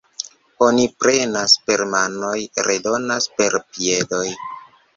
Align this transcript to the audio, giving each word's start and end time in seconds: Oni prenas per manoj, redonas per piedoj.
Oni 0.67 0.85
prenas 1.03 1.53
per 1.67 1.85
manoj, 1.93 2.33
redonas 2.71 3.31
per 3.39 3.61
piedoj. 3.71 4.27